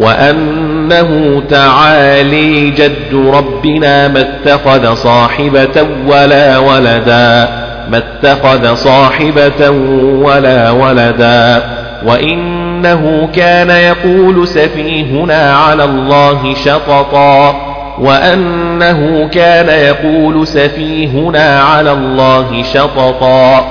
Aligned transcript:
وأنه 0.00 1.42
تعالي 1.50 2.70
جد 2.70 3.30
ربنا 3.34 4.08
ما 4.08 4.20
اتخذ 4.20 4.94
صاحبة 4.94 5.86
ولا 6.06 6.58
ولدا 6.58 7.48
ما 7.90 8.02
اتخذ 8.22 8.74
صاحبة 8.74 9.70
ولا 10.04 10.70
ولدا 10.70 11.62
وإنه 12.06 13.28
كان 13.34 13.70
يقول 13.70 14.48
سفيهنا 14.48 15.52
على 15.56 15.84
الله 15.84 16.54
شططا 16.64 17.56
وأنه 17.98 19.28
كان 19.32 19.68
يقول 19.94 20.46
سفيهنا 20.46 21.60
على 21.62 21.92
الله 21.92 22.62
شططا 22.74 23.66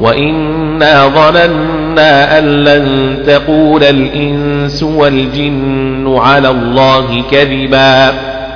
وإنا 0.00 1.06
ظننا 1.08 1.81
وَظَنَّا 1.98 2.38
أَن 2.38 2.64
لَّن 2.64 3.16
تَقُولَ 3.26 3.84
الْإِنسُ 3.84 4.82
وَالْجِنُّ 4.82 6.14
عَلَى 6.18 6.48
اللَّهِ 6.48 7.22
كَذِبًا 7.30 8.12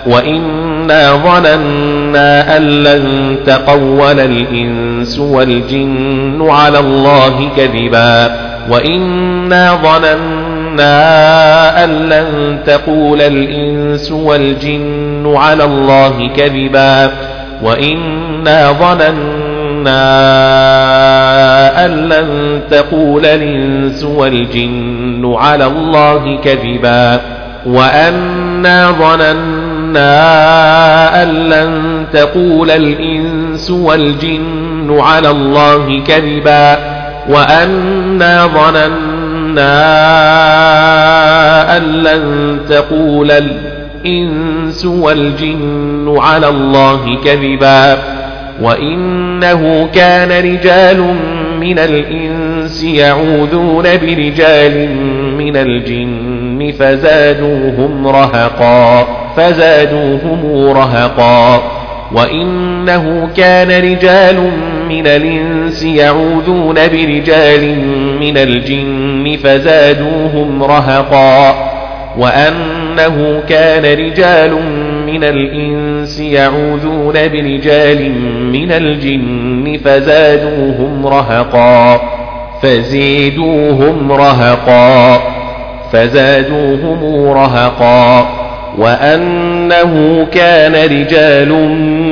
وَإِنَّا 0.06 1.12
ظَنَنَّا 1.16 2.56
أَن 2.56 2.62
لَّن 2.84 3.36
تَقَوَّلَ 3.46 4.20
الْإِنسُ 4.20 5.18
وَالْجِنُّ 5.18 6.46
عَلَى 6.50 6.78
اللَّهِ 6.78 7.48
كَذِبًا 7.56 8.34
وَإِنَّا 8.70 9.78
ظَنَنَّا 9.84 10.88
أَن 11.84 11.90
لَّن 12.08 12.58
تَقُولَ 12.66 13.20
الْإِنسُ 13.22 14.12
وَالْجِنُّ 14.12 15.34
عَلَى 15.36 15.64
اللَّهِ 15.64 16.28
كَذِبًا 16.36 17.10
وَإِنَّا 17.62 18.72
ظَنَنَّا 18.72 19.35
أن 21.84 22.08
لن 22.08 22.60
تقول 22.70 23.26
الإنس 23.26 24.02
والجن 24.04 25.32
على 25.38 25.66
الله 25.66 26.38
كذبا 26.44 27.20
وأنا 27.66 28.90
ظننا 28.90 30.06
أن 31.22 31.28
لن 31.28 32.04
تقول 32.12 32.70
الإنس 32.70 33.70
والجن 33.70 34.96
على 35.00 35.30
الله 35.30 36.00
كذبا 36.06 36.78
وأنا 37.28 38.46
ظننا 38.46 39.76
أن 41.76 41.82
لن 41.82 42.58
تقول 42.68 43.30
الإنس 43.30 44.84
والجن 44.84 46.14
على 46.18 46.48
الله 46.48 47.18
كذبا 47.24 47.96
وإنه 48.62 49.88
كان 49.94 50.28
رجال 50.54 51.14
من 51.60 51.78
الإنس 51.78 52.84
يعوذون 52.84 53.82
برجال 53.82 54.88
من 55.38 55.56
الجن 55.56 56.72
فزادوهم 56.78 58.06
رهقا 58.08 59.06
فزادوهم 59.36 60.68
رهقا 60.76 61.62
وإنه 62.12 63.28
كان 63.36 63.68
رجال 63.68 64.36
من 64.88 65.06
الإنس 65.06 65.82
يعوذون 65.84 66.74
برجال 66.74 67.74
من 68.20 68.38
الجن 68.38 69.36
فزادوهم 69.44 70.62
رهقا 70.64 71.54
وأنه 72.18 73.42
كان 73.48 73.82
رجال 73.98 74.52
من 75.06 75.24
الإنس 75.24 76.20
يعوذون 76.20 77.12
برجال 77.14 78.12
من 78.52 78.72
الجن 78.72 79.78
فزادوهم 79.84 81.06
رهقا 81.06 82.00
فزيدوهم 82.62 84.12
رهقا 84.12 85.22
فزادوهم 85.92 87.30
رهقا 87.32 88.28
وأنه 88.78 90.26
كان 90.32 90.72
رجال 90.72 91.52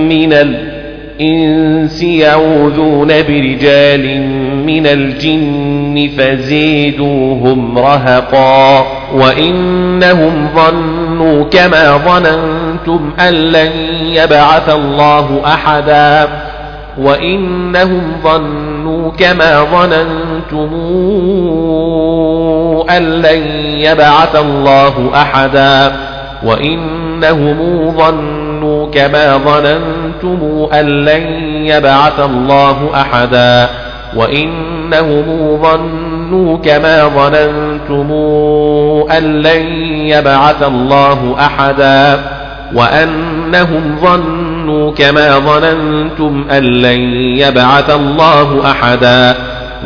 من 0.08 0.32
الإنس 0.32 2.02
يعوذون 2.02 3.08
برجال 3.08 4.20
من 4.66 4.86
الجن 4.86 6.08
فزيدوهم 6.18 7.78
رهقا 7.78 8.84
وإنهم 9.14 10.48
ظنوا 10.56 11.44
كما 11.44 11.96
ظننتم 11.98 13.10
أن 13.28 13.34
لن 13.34 13.70
يبعث 14.02 14.70
الله 14.74 15.42
أحدا 15.46 16.28
وإنهم 16.98 18.12
ظنوا 18.22 19.10
كما 19.12 19.64
ظننتم 19.64 20.78
أن 22.90 23.02
لن 23.22 23.42
يبعث 23.80 24.36
الله 24.40 25.10
أحدا 25.14 25.92
وإنهم 26.44 27.90
ظنوا 27.98 28.86
كما 28.90 29.36
ظننتم 29.36 30.72
أن 30.74 30.86
لن 31.04 31.22
يبعث 31.66 32.20
الله 32.20 32.90
أحدا 32.94 33.68
وإنهم 34.16 35.58
ظنوا 35.62 36.03
ظنوا 36.30 36.56
كما 36.58 37.08
ظننتم 37.08 38.10
أن 39.18 39.42
لن 39.42 39.66
يبعث 40.10 40.62
الله 40.62 41.36
أحدا 41.40 42.20
وأنهم 42.74 43.96
ظنوا 44.02 44.92
كما 44.92 45.38
ظننتم 45.38 46.44
أن 46.50 46.64
لن 46.64 47.00
يبعث 47.38 47.90
الله 47.94 48.60
أحدا 48.70 49.34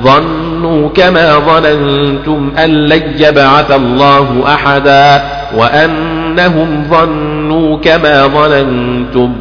ظنوا 0.03 0.89
كما 0.89 1.33
ظننتم 1.39 2.51
أن 2.65 2.71
لن 2.71 3.03
يبعث 3.17 3.73
الله 3.73 4.45
أحدا 4.55 5.23
وأنهم 5.57 6.85
ظنوا 6.91 7.77
كما 7.79 8.27
ظننتم 8.27 9.33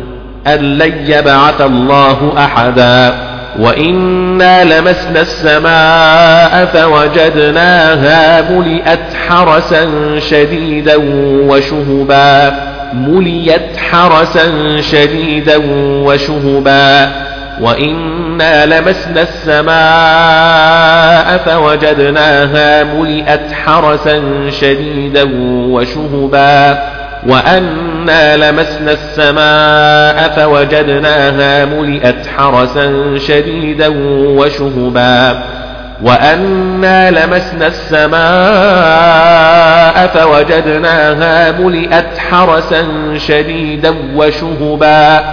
أن 0.47 0.59
لن 0.77 0.93
يبعث 1.07 1.61
الله 1.61 2.33
أحدا 2.37 3.13
وإنا 3.57 4.63
لمسنا 4.63 5.21
السماء 5.21 6.65
فوجدناها 6.65 8.51
ملئت 8.51 8.99
حرسا 9.27 9.85
شديدا 10.19 10.95
وشهبا 11.25 12.53
مليت 12.93 13.77
حرسا 13.77 14.77
شديدا 14.81 15.57
وشهبا 16.03 17.11
وإنا 17.61 18.65
لمسنا 18.65 19.21
السماء 19.47 21.37
فوجدناها 21.45 22.83
ملئت 22.83 23.51
حرسا 23.65 24.21
شديدا 24.61 25.27
وشهبا 25.47 26.77
وأنا 27.25 28.37
لمسنا 28.37 28.91
السماء 29.01 30.29
فوجدناها 30.35 31.65
ملئت 31.65 32.27
حرسا 32.37 33.17
شديدا 33.17 33.87
وشهبا 34.27 35.43
وأنا 36.03 37.11
لمسنا 37.11 37.67
السماء 37.67 40.07
فوجدناها 40.07 41.51
ملئت 41.59 42.17
حرسا 42.31 42.87
شديدا 43.17 43.95
وشهبا 44.15 45.23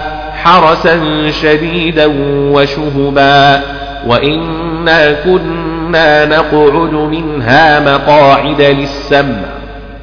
حرسا 0.43 0.99
شديدا 1.43 2.05
وشهبا 2.53 3.61
وإنا 4.07 5.11
كنا 5.25 6.25
نقعد 6.25 6.93
منها 6.93 7.79
مقاعد 7.79 8.61
للسمع 8.61 9.37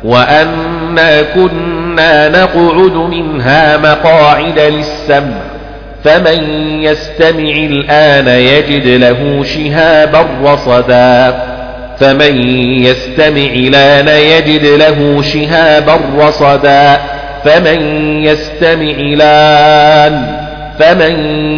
وأنا 0.05 0.82
وأنا 0.99 1.23
كنا 1.23 2.29
نقعد 2.29 2.93
منها 2.95 3.77
مقاعد 3.77 4.59
للسمع 4.59 5.41
فمن 6.05 6.63
يستمع 6.83 7.53
الآن 7.57 8.29
يجد 8.29 8.87
له 8.87 9.45
شهابا 9.45 10.27
رصدا 10.45 11.35
فمن 12.01 12.35
يستمع 12.85 13.47
الآن 13.57 14.09
يجد 14.09 14.65
له 14.67 15.23
شهابا 15.23 16.01
رصدا 16.19 17.01
فمن 17.45 17.83
يستمع 18.25 18.91
الآن 19.01 20.37
فمن 20.79 21.13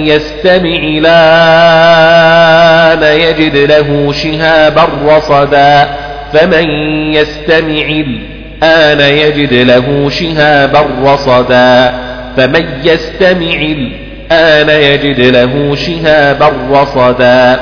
يستمع 0.06 0.76
الآن 1.04 3.02
يجد 3.20 3.56
له 3.56 4.12
شهابا 4.12 4.84
رصدا 5.10 5.88
فمن 6.32 6.70
يستمع 7.14 7.82
الآن 7.86 8.33
آن 8.62 9.00
يجد 9.00 9.52
له 9.52 10.10
شهابا 10.10 10.84
رصدا 11.04 11.94
فمن 12.36 12.64
يستمع 12.84 13.62
الآن 13.62 14.68
يجد 14.92 15.20
له 15.20 15.74
شهابا 15.74 16.52
رصدا 16.72 17.60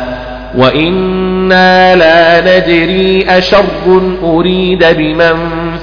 وإنا 0.57 1.97
لا 1.97 2.41
ندري 2.41 3.27
أشر 3.29 3.65
أريد 4.23 4.85
بمن 4.99 5.35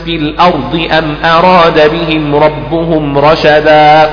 في 0.06 0.16
الأرض 0.16 0.88
أم 0.98 1.16
أراد 1.26 1.92
بهم 1.92 2.36
ربهم 2.36 3.18
رشدا 3.18 4.10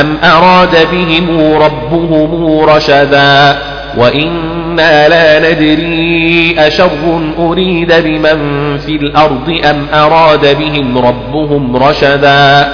أم 0.00 0.16
أراد 0.24 0.76
بهم 0.92 1.54
ربهم 1.62 2.60
رشدا 2.60 3.58
وإن 3.98 4.61
كنا 4.72 5.08
لا 5.08 5.52
ندري 5.52 6.54
أشر 6.58 7.20
أريد 7.38 7.92
بمن 8.04 8.78
في 8.78 8.92
الأرض 8.96 9.60
أم 9.70 9.86
أراد 9.94 10.58
بهم 10.58 10.98
ربهم 10.98 11.76
رشدا 11.76 12.68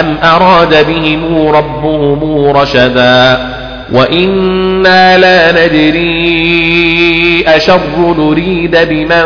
أم 0.00 0.16
أراد 0.22 0.86
بهم 0.86 1.46
ربهم 1.48 2.50
رشدا 2.56 3.38
وإنا 3.92 5.18
لا 5.18 5.52
ندري 5.52 6.14
أشر 7.48 7.80
نريد 8.18 8.76
بمن 8.88 9.24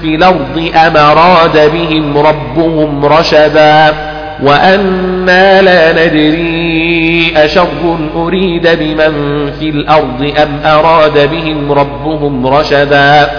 في 0.00 0.14
الأرض 0.14 0.70
أم 0.86 0.96
أراد 0.96 1.70
بهم 1.72 2.18
ربهم 2.18 3.04
رشدا 3.06 4.13
وأنا 4.44 5.62
لا 5.62 5.92
ندري 6.06 7.32
أشر 7.36 7.98
أريد 8.16 8.68
بمن 8.80 9.50
في 9.52 9.68
الأرض 9.68 10.32
أم 10.42 10.60
أراد 10.66 11.30
بهم 11.30 11.72
ربهم 11.72 12.46
رشدا 12.46 13.30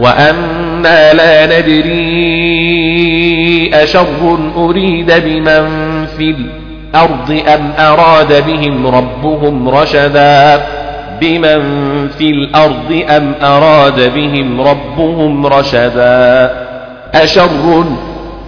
وأنا 0.00 1.12
لا 1.14 1.46
ندري 1.46 2.34
أشر 3.74 4.38
أريد 4.56 5.12
بمن 5.24 5.66
في 6.18 6.30
الأرض 6.34 7.42
أم 7.54 7.72
أراد 7.84 8.46
بهم 8.46 8.86
ربهم 8.86 9.68
رشدا 9.68 10.62
بمن 11.20 11.60
في 12.18 12.30
الأرض 12.30 13.02
أم 13.08 13.34
أراد 13.42 14.14
بهم 14.14 14.60
ربهم 14.60 15.46
رشدا 15.46 16.50
أشر 17.14 17.84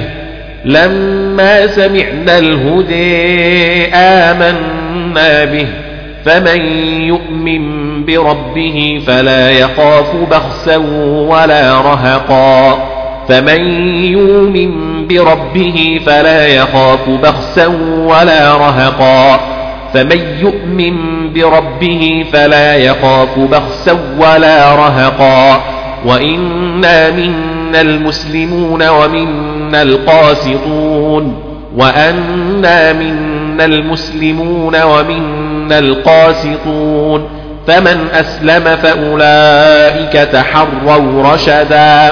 لما 0.65 1.67
سمعنا 1.67 2.38
الهدى 2.38 3.86
آمنا 3.96 5.46
به 5.46 5.67
فمن 6.27 6.62
يؤمن 7.01 7.62
بربه 8.05 9.01
فلا 9.07 9.51
يخاف 9.51 10.15
بخسا 10.31 10.77
ولا 11.29 11.74
رهقا 11.81 12.79
فمن 13.29 13.62
يؤمن 14.05 15.07
بربه 15.07 16.00
فلا 16.05 16.48
يخاف 16.48 17.10
بخسا 17.10 17.67
ولا 17.98 18.53
رهقا 18.57 19.39
فمن 19.93 20.19
يؤمن 20.41 20.93
بربه 21.34 22.25
فلا 22.34 22.75
يخاف 22.77 23.39
بخسا 23.39 23.91
ولا 24.19 24.75
رهقا 24.75 25.62
وإنا 26.05 27.12
منا 27.12 27.81
المسلمون 27.81 28.88
ومنا 28.89 29.81
القاسطون 29.81 31.41
وأنا 31.75 32.93
منا 32.93 33.65
المسلمون 33.65 34.81
ومنا 34.84 35.47
كنا 35.67 35.79
القاسطون 35.79 37.29
فمن 37.67 38.07
أسلم 38.13 38.63
فأولئك 38.75 40.13
تحروا 40.13 41.33
رشدا 41.33 42.12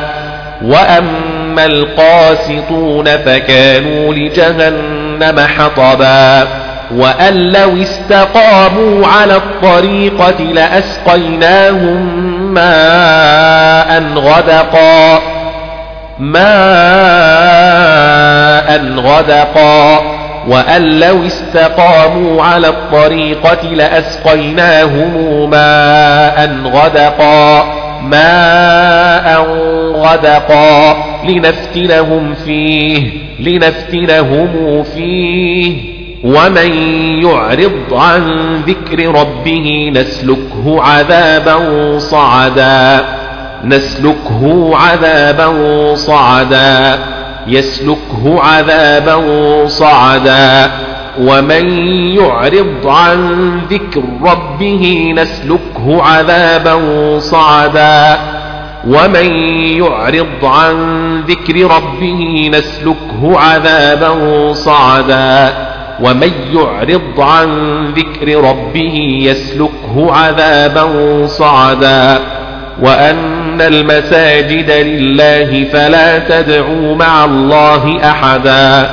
وأما 0.62 1.64
القاسطون 1.66 3.04
فكانوا 3.04 4.14
لجهنم 4.14 4.95
جهنم 5.18 5.40
حطبا 5.40 6.48
وأن 6.94 7.34
لو 7.34 7.82
استقاموا 7.82 9.06
على 9.06 9.36
الطريقة 9.36 10.42
لأسقيناهم 10.44 12.24
ماء 12.54 14.02
غدقا 14.16 15.20
ماء 16.18 18.92
غدقا 18.98 20.02
وأن 20.48 21.00
لو 21.00 21.26
استقاموا 21.26 22.42
على 22.42 22.68
الطريقة 22.68 23.64
لأسقيناهم 23.66 25.10
ماء 25.50 26.56
غدقا 26.74 27.64
ماء 28.02 28.85
غدقا 30.06 30.96
لنفتنهم 31.24 32.34
فيه 32.34 33.12
لنفتنهم 33.40 34.82
فيه 34.82 35.96
ومن 36.24 36.70
يعرض 37.24 37.94
عن 37.94 38.36
ذكر 38.66 39.20
ربه 39.20 39.90
نسلكه 39.94 40.82
عذابا 40.82 41.98
صعدا 41.98 43.04
نسلكه 43.64 44.70
عذابا 44.76 45.74
صعدا 45.94 46.98
يسلكه 47.48 48.40
عذابا 48.40 49.66
صعدا 49.66 50.70
ومن 51.20 51.68
يعرض 52.18 52.88
عن 52.88 53.50
ذكر 53.70 54.02
ربه 54.24 55.12
نسلكه 55.16 56.02
عذابا 56.02 56.78
صعدا 57.18 58.18
ومن 58.86 59.30
يعرض 59.82 60.44
عن 60.44 60.74
ذكر 61.28 61.74
ربه 61.74 62.50
نسلكه 62.54 63.38
عذابا 63.38 64.12
صعدا 64.52 65.52
ومن 66.02 66.30
يعرض 66.54 67.20
عن 67.20 67.48
ذكر 67.96 68.44
ربه 68.48 69.18
يسلكه 69.22 70.12
عذابا 70.12 70.96
صعدا 71.26 72.18
وأن 72.82 73.60
المساجد 73.60 74.70
لله 74.70 75.64
فلا 75.72 76.18
تدعوا 76.18 76.94
مع 76.94 77.24
الله 77.24 77.98
أحدا 78.10 78.90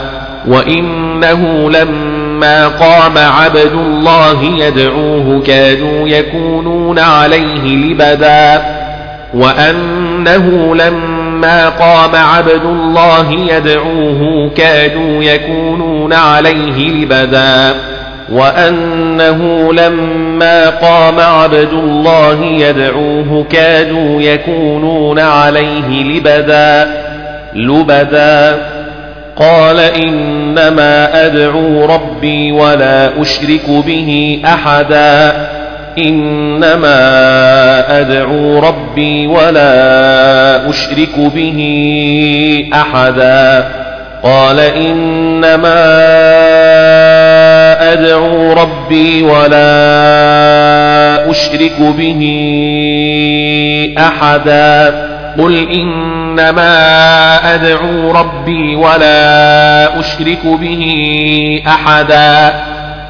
وإنه 0.48 1.70
لما 1.70 2.68
قام 2.68 3.18
عبد 3.18 3.72
الله 3.74 4.44
يدعوه 4.44 5.42
كادوا 5.48 6.08
يكونون 6.08 7.00
عليه 7.00 7.64
لبداً 7.68 8.83
وأنه 9.34 10.76
لما 10.76 11.70
قام 11.70 12.12
عبد 12.16 12.64
الله 12.66 13.32
يدعوه 13.32 14.50
كادوا 14.58 15.24
يكونون 15.24 16.14
عليه 16.14 16.90
لبدا 16.92 17.74
وأنه 18.32 19.74
لما 19.74 20.70
قام 20.70 21.20
عبد 21.20 21.74
الله 21.74 22.46
يدعوه 22.46 23.46
كادوا 23.50 24.22
يكونون 24.22 25.20
عليه 25.20 26.04
لبدا 26.04 26.90
لبدا 27.56 28.58
قال 29.36 29.80
إنما 29.80 31.26
أدعو 31.26 31.86
ربي 31.86 32.52
ولا 32.52 33.22
أشرك 33.22 33.70
به 33.70 34.42
أحدا 34.46 35.48
إنما 35.98 36.90
أدعو 38.00 38.60
ربي 38.60 39.28
ولا 39.28 40.70
أشرك 40.70 41.18
به 41.20 41.58
أحدا 42.74 43.68
قال 44.24 44.60
إنما 44.60 45.94
أدعو 47.94 48.54
ربي 48.54 49.24
ولا 49.24 49.62
أشرك 51.32 51.80
به 51.80 52.22
أحدا 53.98 54.90
قل 55.40 55.68
إنما 55.72 56.74
أدعو 57.56 58.12
ربي 58.12 58.76
ولا 58.76 60.00
أشرك 60.00 60.44
به 60.46 60.88
أحدا 61.68 62.54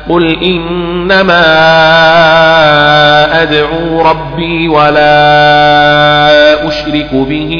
قل 0.09 0.37
إنما 0.43 1.43
أدعو 3.41 4.01
ربي 4.01 4.67
ولا 4.67 5.07
أشرك 6.67 7.09
به 7.13 7.51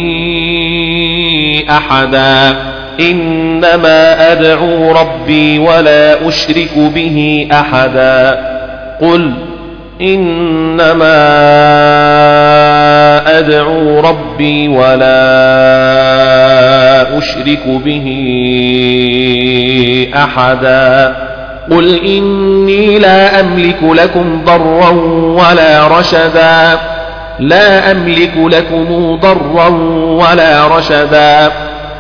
أحدا 1.69 2.55
إنما 2.99 4.31
أدعو 4.31 4.91
ربي 4.91 5.59
ولا 5.59 6.27
أشرك 6.27 6.77
به 6.77 7.47
أحدا 7.51 8.31
قل 9.01 9.31
إنما 10.01 11.19
أدعو 13.39 13.99
ربي 13.99 14.67
ولا 14.67 15.37
أشرك 17.17 17.63
به 17.67 18.07
أحدا 20.15 21.15
قل 21.71 21.95
إني 22.05 22.99
لا 22.99 23.39
أملك 23.39 23.79
لكم 23.83 24.43
ضرا 24.45 24.89
ولا 25.49 25.87
رشدا 25.87 26.79
لا 27.39 27.91
أملك 27.91 28.33
لكم 28.37 29.17
ضرا 29.21 29.67
ولا 29.97 30.67
رشدا 30.67 31.51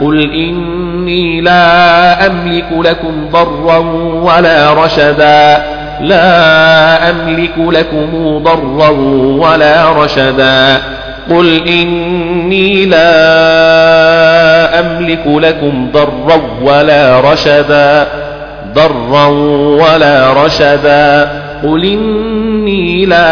قل 0.01 0.31
إني 0.33 1.41
لا 1.41 2.25
أملك 2.27 2.65
لكم 2.71 3.29
ضرا 3.31 3.77
ولا 4.03 4.73
رشدا 4.73 5.63
لا 6.01 7.09
أملك 7.09 7.53
لكم 7.57 8.39
ضرا 8.43 8.89
ولا 9.37 9.91
رشدا 9.91 10.77
قل 11.29 11.67
إني 11.67 12.85
لا 12.85 13.19
أملك 14.79 15.23
لكم 15.27 15.87
ضرا 15.93 16.41
ولا 16.63 17.19
رشدا 17.19 18.07
ضرا 18.75 19.25
ولا 19.85 20.45
رشدا 20.45 21.31
قل 21.63 21.83
إني 21.85 23.05
لا 23.05 23.27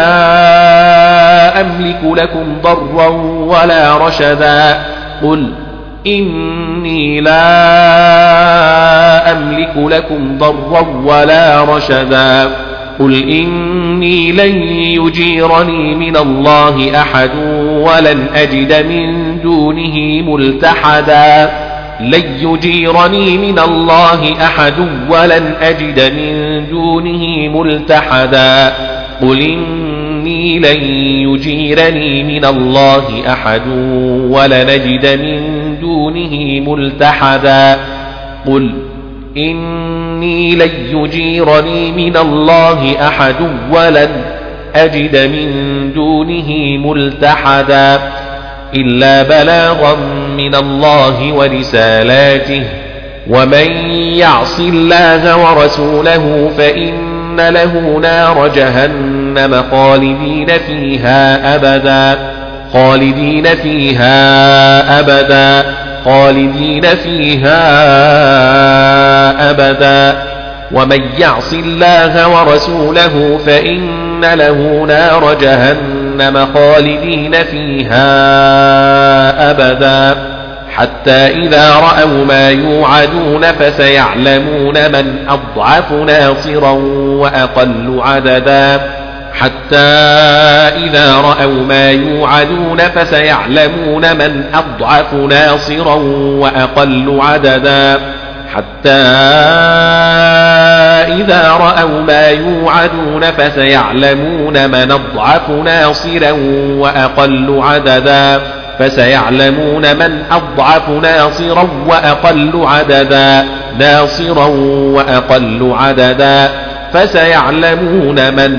أملك 1.60 2.00
لكم 2.04 2.58
ضرا 2.62 3.08
ولا 3.08 3.96
رشدا 4.06 4.78
قل 5.22 5.52
إني 6.06 7.20
لا 7.20 7.62
أملك 9.32 9.72
لكم 9.76 10.38
ضرا 10.38 10.80
ولا 11.04 11.64
رشدا 11.64 12.48
قل 12.98 13.22
إني 13.30 14.32
لن 14.32 14.56
يجيرني 15.02 15.94
من 15.94 16.16
الله 16.16 17.00
أحد 17.02 17.30
ولن 17.70 18.26
أجد 18.34 18.86
من 18.88 19.38
دونه 19.42 19.96
ملتحدا 20.30 21.50
لن 22.02 22.22
يجيرني 22.48 23.38
من 23.38 23.58
الله 23.58 24.46
أحد 24.46 24.74
ولن 25.10 25.54
أجد 25.60 26.12
من 26.14 26.66
دونه 26.70 27.48
ملتحدا 27.48 28.72
قل 29.22 29.42
إني 30.26 30.58
لن 30.58 30.82
يجيرني 31.34 32.24
من 32.24 32.44
الله 32.44 33.32
أحد 33.32 33.60
ولن 34.30 34.52
أجد 34.52 35.20
من 35.22 35.40
دونه 35.80 36.60
ملتحدا 36.72 37.78
قل 38.46 38.70
إني 39.36 40.54
لن 40.56 40.68
يجيرني 40.92 41.92
من 41.92 42.16
الله 42.16 43.08
أحد 43.08 43.34
ولن 43.72 44.08
أجد 44.74 45.16
من 45.16 45.50
دونه 45.94 46.48
ملتحدا 46.78 47.98
إلا 48.74 49.22
بلاغا 49.22 49.96
من 50.44 50.54
الله 50.54 51.32
ورسالاته 51.32 52.62
ومن 53.30 53.90
يعص 53.94 54.60
الله 54.60 55.36
ورسوله 55.38 56.50
فإن 56.58 57.40
له 57.54 57.98
نار 58.02 58.48
جهنم 58.54 59.64
خالدين 59.70 60.46
فيها 60.66 61.54
أبدا 61.54 62.32
خالدين 62.72 63.44
فيها 63.44 65.00
أبدا 65.00 65.70
خالدين 66.04 66.82
فيها 66.82 67.60
أبدا 69.50 70.22
ومن 70.72 70.98
يعص 71.18 71.52
الله 71.52 72.28
ورسوله 72.28 73.38
فإن 73.46 74.24
له 74.24 74.84
نار 74.88 75.34
جهنم 75.40 76.46
خالدين 76.54 77.32
فيها 77.32 77.92
أبدا 79.50 80.31
حتى 80.76 81.12
إذا 81.26 81.74
رأوا 81.74 82.24
ما 82.24 82.50
يوعدون 82.50 83.42
فسيعلمون 83.52 84.90
من 84.92 85.24
أضعف 85.28 85.92
ناصرا 85.92 86.70
وأقل 86.96 88.00
عددا 88.04 88.80
حتى 89.34 89.78
إذا 90.84 91.14
رأوا 91.16 91.62
ما 91.66 91.90
يوعدون 91.90 92.78
فسيعلمون 92.78 94.02
من 94.16 94.44
أضعف 94.54 95.14
ناصرا 95.14 95.94
وأقل 96.40 97.20
عددا 97.22 98.00
حتى 98.54 99.02
إذا 101.12 101.50
رأوا 101.52 102.00
ما 102.06 102.28
يوعدون 102.28 103.20
فسيعلمون 103.38 104.70
من 104.70 104.92
أضعف 104.92 105.48
ناصرا 105.50 106.30
وأقل 106.76 107.60
عددا 107.62 108.40
فسيعلمون 108.82 109.96
من 109.96 110.22
أضعف 110.30 110.88
ناصرا 110.88 111.68
وأقل 111.88 112.50
عددا 112.64 113.46
ناصرا 113.78 114.46
وأقل 114.94 115.72
عددا 115.76 116.50
فسيعلمون 116.92 118.34
من 118.34 118.58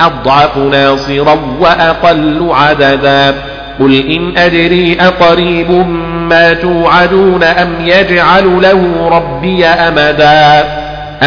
أضعف 0.00 0.56
ناصرا 0.56 1.36
وأقل 1.60 2.48
عددا 2.50 3.34
قل 3.80 3.94
إن 4.10 4.38
أدري 4.38 4.98
أقريب 5.00 5.70
ما 6.08 6.52
توعدون 6.52 7.42
أم 7.42 7.74
يجعل 7.80 8.60
له 8.62 9.08
ربي 9.12 9.66
أمدا 9.66 10.64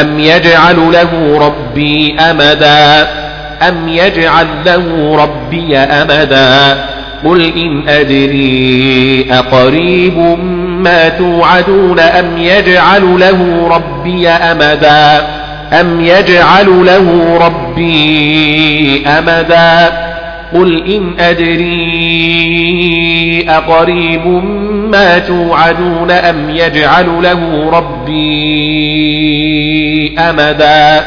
أم 0.01 0.19
يجعل 0.19 0.75
له 0.91 1.37
ربي 1.47 2.15
أمدا 2.19 3.07
أم 3.69 3.87
يجعل 3.87 4.45
له 4.65 5.15
ربي 5.23 5.77
أمدا 5.77 6.77
قل 7.25 7.41
إن 7.41 7.89
أدري 7.89 9.25
أقريب 9.31 10.17
ما 10.63 11.09
توعدون 11.09 11.99
أم 11.99 12.37
يجعل 12.37 13.19
له 13.19 13.67
ربي 13.67 14.27
أمدا 14.29 15.27
أم 15.81 16.01
يجعل 16.01 16.85
له 16.85 17.37
ربي 17.37 17.97
أمدا 19.07 19.93
قل 20.53 20.83
إن 20.95 21.11
أدري 21.19 22.01
أقريب 23.49 24.27
ما 24.91 25.17
توعدون 25.19 26.11
أم 26.11 26.49
يجعل 26.49 27.05
له 27.21 27.69
ربي 27.69 28.49
أمدا 30.19 31.05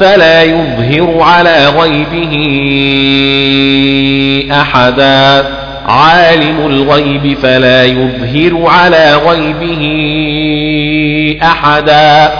فلا 0.00 0.42
يظهر 0.42 1.20
على 1.22 1.66
غيبه 1.66 2.34
أحدا 4.60 5.44
عالم 5.86 6.66
الغيب 6.66 7.38
فلا 7.42 7.84
يظهر 7.84 8.66
على 8.66 9.14
غيبه 9.14 9.84
أحدا 11.46 12.32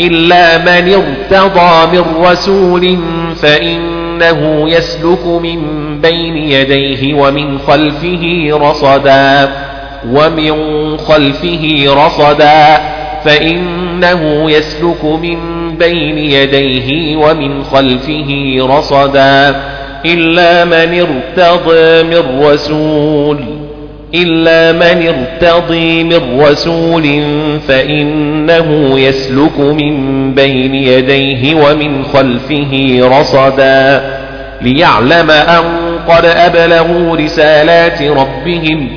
إلا 0.00 0.58
من 0.58 0.92
ارتضى 0.92 1.98
من 2.00 2.04
رسول 2.24 2.98
فإنه 3.42 4.70
يسلك 4.70 5.26
من 5.26 5.62
بين 6.00 6.36
يديه 6.36 7.14
ومن 7.14 7.58
خلفه 7.58 8.46
رصدا 8.52 9.48
ومن 10.08 10.54
خلفه 10.98 11.84
رصدا 11.86 12.78
فإنه 13.24 14.50
يسلك 14.50 15.04
من 15.04 15.38
بين 15.78 16.18
يديه 16.18 17.16
ومن 17.16 17.62
خلفه 17.64 18.56
رصدا 18.60 19.60
إلا 20.06 20.64
من 20.64 21.00
ارتضى 21.04 22.02
من 22.08 22.42
رسول 22.44 23.40
إلا 24.14 24.72
من 24.72 25.08
ارتضي 25.08 26.04
من 26.04 26.40
رسول 26.40 27.22
فإنه 27.68 28.98
يسلك 29.00 29.58
من 29.60 29.96
بين 30.34 30.74
يديه 30.74 31.54
ومن 31.54 32.04
خلفه 32.04 33.00
رصدا 33.20 34.10
ليعلم 34.62 35.30
أن 35.30 35.64
قد 36.08 36.24
أبلغوا 36.24 37.16
رسالات 37.16 38.02
ربهم 38.02 38.90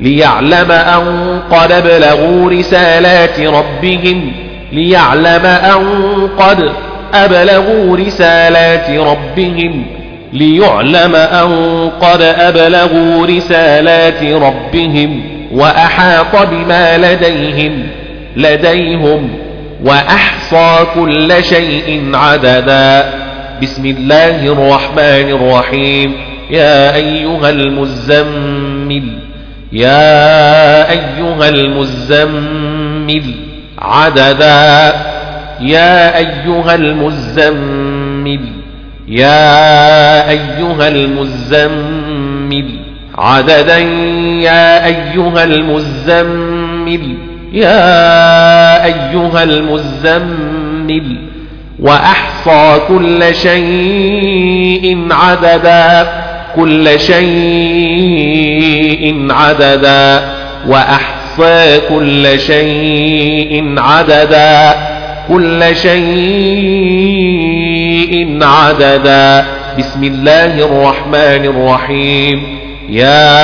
ليعلم 0.00 0.72
أن 0.72 1.40
قد 1.50 1.72
أبلغوا 1.72 2.50
رسالات 2.50 3.40
ربهم 3.40 4.32
ليعلم 4.72 5.46
أن 5.46 6.28
قد 6.40 6.72
أبلغوا 7.14 7.96
رسالات 7.96 8.90
ربهم 8.90 9.86
ليعلم 10.32 11.16
أن 11.16 11.90
قد 12.00 12.22
أبلغوا 12.22 13.26
رسالات 13.26 14.22
ربهم 14.24 15.22
وأحاط 15.52 16.36
بما 16.48 16.98
لديهم 16.98 17.86
لديهم 18.36 19.30
وأحصى 19.84 20.86
كل 20.94 21.44
شيء 21.44 22.10
عددا 22.14 23.04
بسم 23.62 23.86
الله 23.86 24.46
الرحمن 24.46 25.30
الرحيم 25.30 26.12
يا 26.50 26.94
أيها 26.94 27.50
المزمل 27.50 29.27
يا 29.72 30.90
أيها 30.90 31.48
المزمل 31.48 33.34
عددا 33.78 34.92
يا 35.60 36.16
أيها 36.18 36.74
المزمل 36.74 38.40
يا 39.08 39.60
أيها 40.30 40.88
المزمل 40.88 42.74
عددا 43.18 43.78
يا 44.42 44.86
أيها 44.86 45.44
المزمل 45.44 47.16
يا 47.52 48.04
أيها 48.84 49.42
المزمل 49.42 51.16
وأحصى 51.80 52.78
كل 52.88 53.34
شيء 53.34 55.06
عددا 55.10 56.17
كل 56.58 56.98
شيء 57.00 59.16
عددا 59.30 60.22
وأحصى 60.66 61.80
كل 61.88 62.40
شيء 62.40 63.74
عددا 63.78 64.74
كل 65.28 65.76
شيء 65.76 68.38
عددا 68.42 69.44
بسم 69.78 70.04
الله 70.04 70.58
الرحمن 70.64 71.44
الرحيم 71.44 72.58
يا 72.90 73.40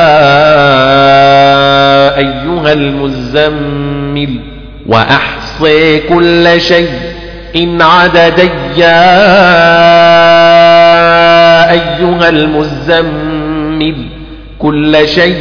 أيها 2.18 2.74
المزمل 2.74 4.40
وأحصي 4.88 6.00
كل 6.00 6.62
شيء 6.62 6.90
إن 7.56 7.82
عددا 7.82 8.44
يا 8.78 9.06
أيها 11.72 12.30
المزمل 12.30 14.06
كل 14.60 15.08
شيء 15.10 15.38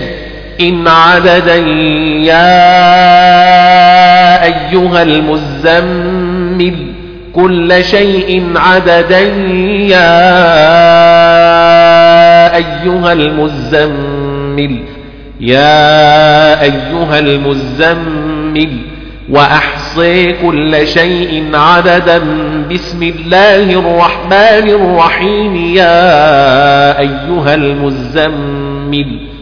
إن 0.60 0.88
عددا 0.88 1.54
يا 2.24 2.54
أيها 4.44 5.02
المزمل 5.02 6.94
كل 7.34 7.84
شيء 7.84 8.44
عددا 8.56 9.20
يا 9.88 10.34
أيها 12.54 13.12
المزمل 13.12 14.82
يا 15.40 16.00
أيها 16.62 17.18
المزمل 17.18 18.78
وأحصي 19.30 20.26
كل 20.32 20.86
شيء 20.86 21.44
عددا 21.54 22.20
بسم 22.70 23.02
الله 23.02 23.62
الرحمن 23.70 24.68
الرحيم 24.70 25.56
يا 25.56 26.10
أيها 27.00 27.54
المزمل 27.54 29.33